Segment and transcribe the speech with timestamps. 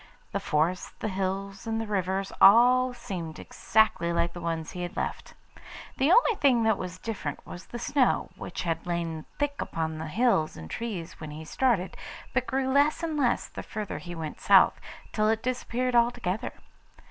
[0.31, 4.97] The forests, the hills, and the rivers all seemed exactly like the ones he had
[4.97, 5.35] left.
[5.97, 10.07] The only thing that was different was the snow, which had lain thick upon the
[10.07, 11.95] hills and trees when he started,
[12.33, 14.81] but grew less and less the farther he went south,
[15.13, 16.53] till it disappeared altogether.